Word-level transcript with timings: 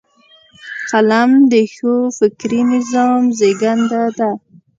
قلم 0.89 1.31
د 1.51 1.53
ښو 1.73 1.93
فکري 2.17 2.61
نظام 2.73 3.21
زیږنده 3.39 4.03
ده 4.17 4.29